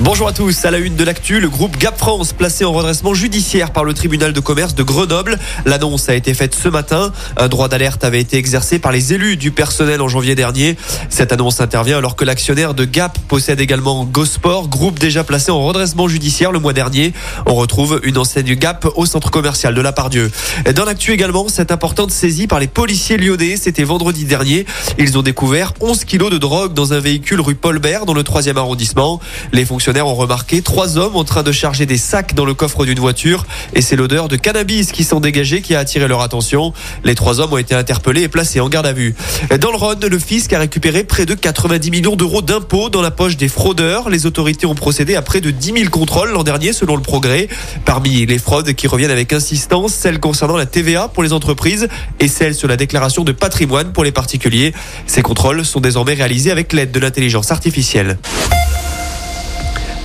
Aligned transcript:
Bonjour 0.00 0.26
à 0.26 0.32
tous, 0.32 0.64
à 0.64 0.72
la 0.72 0.78
une 0.78 0.96
de 0.96 1.04
l'actu, 1.04 1.38
le 1.38 1.48
groupe 1.48 1.78
Gap 1.78 1.96
France 1.96 2.32
placé 2.32 2.64
en 2.64 2.72
redressement 2.72 3.14
judiciaire 3.14 3.70
par 3.70 3.84
le 3.84 3.94
tribunal 3.94 4.32
de 4.32 4.40
commerce 4.40 4.74
de 4.74 4.82
Grenoble. 4.82 5.38
L'annonce 5.66 6.08
a 6.08 6.16
été 6.16 6.34
faite 6.34 6.54
ce 6.54 6.68
matin. 6.68 7.12
Un 7.36 7.46
droit 7.46 7.68
d'alerte 7.68 8.02
avait 8.02 8.20
été 8.20 8.36
exercé 8.36 8.80
par 8.80 8.90
les 8.90 9.12
élus 9.12 9.36
du 9.36 9.52
personnel 9.52 10.02
en 10.02 10.08
janvier 10.08 10.34
dernier. 10.34 10.76
Cette 11.10 11.32
annonce 11.32 11.60
intervient 11.60 11.96
alors 11.96 12.16
que 12.16 12.24
l'actionnaire 12.24 12.74
de 12.74 12.84
Gap 12.84 13.18
possède 13.28 13.60
également 13.60 14.04
Gosport, 14.04 14.66
groupe 14.68 14.98
déjà 14.98 15.22
placé 15.22 15.52
en 15.52 15.64
redressement 15.64 16.08
judiciaire 16.08 16.50
le 16.50 16.58
mois 16.58 16.72
dernier. 16.72 17.12
On 17.46 17.54
retrouve 17.54 18.00
une 18.02 18.18
enseigne 18.18 18.56
Gap 18.56 18.88
au 18.96 19.06
centre 19.06 19.30
commercial 19.30 19.74
de 19.74 19.80
la 19.80 19.92
Pardieu. 19.92 20.30
Dans 20.74 20.84
l'actu 20.84 21.12
également, 21.12 21.48
cette 21.48 21.70
importante 21.70 22.10
saisie 22.10 22.48
par 22.48 22.58
les 22.58 22.68
policiers 22.68 23.16
lyonnais, 23.16 23.56
c'était 23.56 23.84
vendredi 23.84 24.24
dernier. 24.24 24.66
Ils 24.98 25.16
ont 25.16 25.22
découvert 25.22 25.72
11 25.80 26.04
kilos 26.04 26.32
de 26.32 26.38
drogue 26.38 26.74
dans 26.74 26.92
un 26.92 27.00
véhicule 27.00 27.40
rue 27.40 27.54
Paulbert 27.54 28.06
dans 28.06 28.14
le 28.14 28.24
3e 28.24 28.56
arrondissement. 28.56 29.20
Les 29.52 29.64
fonctionnaires 29.64 29.84
ont 30.02 30.14
remarqué 30.14 30.62
trois 30.62 30.98
hommes 30.98 31.16
en 31.16 31.24
train 31.24 31.42
de 31.42 31.52
charger 31.52 31.86
des 31.86 31.98
sacs 31.98 32.34
dans 32.34 32.44
le 32.44 32.54
coffre 32.54 32.84
d'une 32.84 32.98
voiture 32.98 33.46
et 33.74 33.80
c'est 33.80 33.96
l'odeur 33.96 34.28
de 34.28 34.36
cannabis 34.36 34.92
qui 34.92 35.04
s'en 35.04 35.20
dégageait 35.20 35.60
qui 35.60 35.74
a 35.74 35.78
attiré 35.78 36.08
leur 36.08 36.20
attention. 36.20 36.72
Les 37.04 37.14
trois 37.14 37.40
hommes 37.40 37.52
ont 37.52 37.58
été 37.58 37.74
interpellés 37.74 38.22
et 38.22 38.28
placés 38.28 38.60
en 38.60 38.68
garde 38.68 38.86
à 38.86 38.92
vue. 38.92 39.14
Dans 39.60 39.70
le 39.70 39.76
Rhône, 39.76 40.04
le 40.04 40.18
fisc 40.18 40.52
a 40.52 40.58
récupéré 40.58 41.04
près 41.04 41.26
de 41.26 41.34
90 41.34 41.90
millions 41.90 42.16
d'euros 42.16 42.42
d'impôts 42.42 42.88
dans 42.90 43.02
la 43.02 43.10
poche 43.10 43.36
des 43.36 43.48
fraudeurs. 43.48 44.10
Les 44.10 44.26
autorités 44.26 44.66
ont 44.66 44.74
procédé 44.74 45.14
à 45.14 45.22
près 45.22 45.40
de 45.40 45.50
10 45.50 45.72
000 45.78 45.90
contrôles 45.90 46.30
l'an 46.30 46.42
dernier 46.42 46.72
selon 46.72 46.96
le 46.96 47.02
progrès. 47.02 47.48
Parmi 47.84 48.26
les 48.26 48.38
fraudes 48.38 48.72
qui 48.72 48.88
reviennent 48.88 49.10
avec 49.10 49.32
insistance, 49.32 49.92
celles 49.92 50.18
concernant 50.18 50.56
la 50.56 50.66
TVA 50.66 51.08
pour 51.08 51.22
les 51.22 51.32
entreprises 51.32 51.88
et 52.20 52.28
celles 52.28 52.54
sur 52.54 52.68
la 52.68 52.76
déclaration 52.76 53.24
de 53.24 53.32
patrimoine 53.32 53.92
pour 53.92 54.04
les 54.04 54.12
particuliers. 54.12 54.72
Ces 55.06 55.22
contrôles 55.22 55.64
sont 55.64 55.80
désormais 55.80 56.14
réalisés 56.14 56.50
avec 56.50 56.72
l'aide 56.72 56.90
de 56.90 57.00
l'intelligence 57.00 57.50
artificielle. 57.50 58.18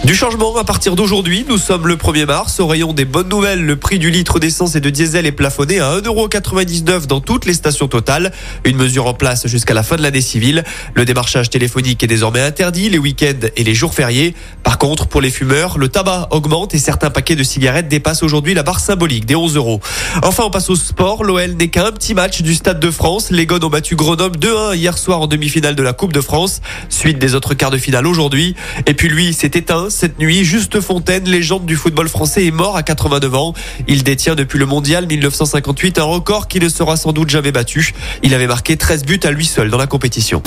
Du 0.05 0.15
changement 0.15 0.55
à 0.55 0.63
partir 0.63 0.95
d'aujourd'hui, 0.95 1.45
nous 1.47 1.57
sommes 1.57 1.85
le 1.85 1.97
1er 1.97 2.25
mars. 2.25 2.61
Au 2.61 2.67
rayon 2.67 2.93
des 2.93 3.03
bonnes 3.03 3.27
nouvelles, 3.27 3.63
le 3.63 3.75
prix 3.75 3.99
du 3.99 4.09
litre 4.09 4.39
d'essence 4.39 4.75
et 4.75 4.79
de 4.79 4.89
diesel 4.89 5.25
est 5.25 5.33
plafonné 5.33 5.81
à 5.81 5.97
1,99€ 5.97 7.05
dans 7.05 7.19
toutes 7.19 7.45
les 7.45 7.53
stations 7.53 7.89
totales. 7.89 8.31
Une 8.63 8.77
mesure 8.77 9.07
en 9.07 9.13
place 9.13 9.45
jusqu'à 9.47 9.73
la 9.73 9.83
fin 9.83 9.97
de 9.97 10.01
l'année 10.01 10.21
civile. 10.21 10.63
Le 10.93 11.03
démarchage 11.03 11.49
téléphonique 11.49 12.01
est 12.01 12.07
désormais 12.07 12.41
interdit 12.41 12.89
les 12.89 12.97
week-ends 12.97 13.49
et 13.55 13.63
les 13.63 13.75
jours 13.75 13.93
fériés. 13.93 14.35
Par 14.63 14.77
contre, 14.77 15.05
pour 15.05 15.19
les 15.19 15.29
fumeurs, 15.29 15.77
le 15.77 15.89
tabac 15.89 16.29
augmente 16.31 16.73
et 16.73 16.79
certains 16.79 17.09
paquets 17.09 17.35
de 17.35 17.43
cigarettes 17.43 17.89
dépassent 17.89 18.23
aujourd'hui 18.23 18.53
la 18.53 18.63
barre 18.63 18.79
symbolique 18.79 19.25
des 19.25 19.35
11 19.35 19.57
euros. 19.57 19.81
Enfin, 20.23 20.43
on 20.45 20.49
passe 20.49 20.69
au 20.69 20.75
sport. 20.77 21.25
L'OL 21.25 21.51
n'est 21.51 21.67
qu'un 21.67 21.91
petit 21.91 22.13
match 22.13 22.41
du 22.41 22.55
Stade 22.55 22.79
de 22.79 22.89
France. 22.89 23.31
Les 23.31 23.45
Gones 23.45 23.65
ont 23.65 23.69
battu 23.69 23.97
Grenoble 23.97 24.39
2-1 24.39 24.75
hier 24.75 24.97
soir 24.97 25.19
en 25.19 25.27
demi-finale 25.27 25.75
de 25.75 25.83
la 25.83 25.91
Coupe 25.91 26.13
de 26.13 26.21
France. 26.21 26.61
Suite 26.87 27.19
des 27.19 27.35
autres 27.35 27.53
quarts 27.53 27.71
de 27.71 27.77
finale 27.77 28.07
aujourd'hui. 28.07 28.55
Et 28.87 28.93
puis 28.93 29.09
lui, 29.09 29.33
s'est 29.33 29.51
éteint 29.53 29.88
cette 29.89 30.19
nuit. 30.19 30.43
Juste 30.43 30.81
Fontaine, 30.81 31.25
légende 31.25 31.65
du 31.65 31.75
football 31.75 32.09
français, 32.09 32.45
est 32.45 32.51
mort 32.51 32.75
à 32.75 32.83
89 32.83 33.35
ans. 33.35 33.53
Il 33.87 34.03
détient 34.03 34.35
depuis 34.35 34.59
le 34.59 34.65
mondial 34.65 35.07
1958 35.07 35.99
un 35.99 36.03
record 36.03 36.47
qui 36.47 36.59
ne 36.59 36.69
sera 36.69 36.97
sans 36.97 37.11
doute 37.11 37.29
jamais 37.29 37.51
battu. 37.51 37.93
Il 38.23 38.33
avait 38.33 38.47
marqué 38.47 38.77
13 38.77 39.03
buts 39.05 39.19
à 39.23 39.31
lui 39.31 39.45
seul 39.45 39.69
dans 39.69 39.77
la 39.77 39.87
compétition. 39.87 40.41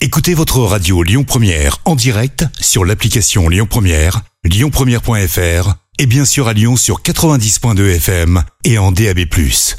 Écoutez 0.00 0.34
votre 0.34 0.60
radio 0.60 1.02
Lyon 1.02 1.24
Première 1.24 1.78
en 1.84 1.96
direct 1.96 2.44
sur 2.60 2.84
l'application 2.84 3.48
Lyon 3.48 3.66
Première, 3.68 4.22
lyonpremière.fr 4.44 5.74
et 5.98 6.06
bien 6.06 6.24
sûr 6.24 6.46
à 6.46 6.52
Lyon 6.52 6.76
sur 6.76 7.02
90.2 7.02 7.96
FM 7.96 8.42
et 8.64 8.78
en 8.78 8.92
DAB+. 8.92 9.18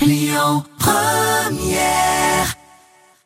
Lyon 0.01 0.63
Première 0.77 2.58